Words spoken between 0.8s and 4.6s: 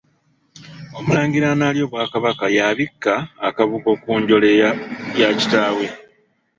Omulangira analya Obwakabaka y’abikka akabugo ku njole